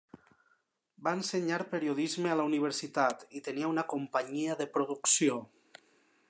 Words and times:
Va 1.07 1.11
ensenyar 1.17 1.59
periodisme 1.73 2.31
a 2.31 2.37
la 2.39 2.45
universitat, 2.51 3.27
i 3.41 3.43
tenia 3.49 3.71
una 3.75 3.85
companyia 3.95 4.57
de 4.63 4.69
producció. 4.79 5.39